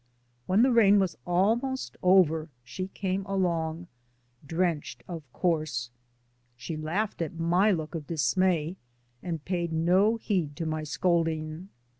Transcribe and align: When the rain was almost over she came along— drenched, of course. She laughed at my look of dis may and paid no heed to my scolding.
When 0.47 0.63
the 0.63 0.71
rain 0.71 0.97
was 0.99 1.15
almost 1.27 1.95
over 2.01 2.49
she 2.63 2.87
came 2.87 3.23
along— 3.27 3.85
drenched, 4.53 5.03
of 5.07 5.31
course. 5.31 5.91
She 6.55 6.75
laughed 6.75 7.21
at 7.21 7.35
my 7.35 7.69
look 7.69 7.93
of 7.93 8.07
dis 8.07 8.35
may 8.35 8.77
and 9.21 9.45
paid 9.45 9.71
no 9.71 10.15
heed 10.17 10.55
to 10.55 10.65
my 10.65 10.81
scolding. 10.83 11.69